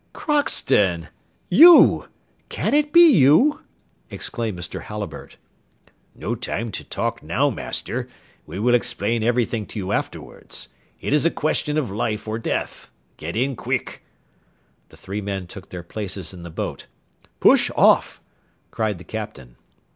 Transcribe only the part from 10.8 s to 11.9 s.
It is a question